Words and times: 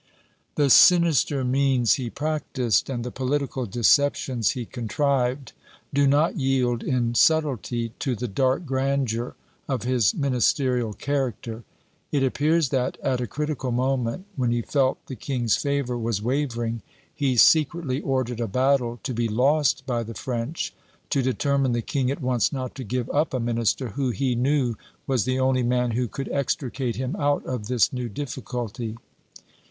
The 0.55 0.71
sinister 0.71 1.43
means 1.43 1.93
he 1.93 2.09
practised, 2.09 2.89
and 2.89 3.03
the 3.03 3.11
political 3.11 3.67
deceptions 3.67 4.53
he 4.53 4.65
contrived, 4.65 5.53
do 5.93 6.07
not 6.07 6.37
yield 6.39 6.81
in 6.81 7.13
subtilty 7.13 7.89
to 7.99 8.15
the 8.15 8.27
dark 8.27 8.65
grandeur 8.65 9.35
of 9.69 9.83
his 9.83 10.15
ministerial 10.15 10.93
character. 10.93 11.63
It 12.11 12.23
appears 12.23 12.69
that, 12.69 12.97
at 13.03 13.21
a 13.21 13.27
critical 13.27 13.69
moment, 13.71 14.25
when 14.35 14.49
he 14.49 14.63
felt 14.63 15.05
the 15.05 15.15
king's 15.15 15.55
favour 15.55 15.99
was 15.99 16.19
wavering, 16.19 16.81
he 17.13 17.37
secretly 17.37 18.01
ordered 18.01 18.39
a 18.39 18.47
battle 18.47 18.99
to 19.03 19.13
be 19.13 19.27
lost 19.27 19.85
by 19.85 20.01
the 20.01 20.15
French, 20.15 20.73
to 21.11 21.21
determine 21.21 21.73
the 21.73 21.83
king 21.83 22.09
at 22.09 22.21
once 22.23 22.51
not 22.51 22.73
to 22.73 22.83
give 22.83 23.07
up 23.11 23.35
a 23.35 23.39
minister 23.39 23.89
who, 23.89 24.09
he 24.09 24.33
knew, 24.33 24.73
was 25.05 25.25
the 25.25 25.39
only 25.39 25.61
man 25.61 25.91
who 25.91 26.07
could 26.07 26.27
extricate 26.29 26.95
him 26.95 27.15
out 27.17 27.45
of 27.45 27.67
this 27.67 27.93
new 27.93 28.09
difficulty. 28.09 28.97